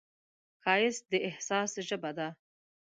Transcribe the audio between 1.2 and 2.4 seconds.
احساس ژبه ده